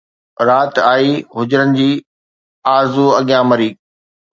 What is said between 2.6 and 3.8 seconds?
آرزو اڳيان مري